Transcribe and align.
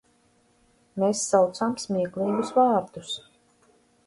Mēs 1.03 1.21
saucām 1.33 1.75
smieklīgus 1.85 2.53
vārdus. 2.57 3.15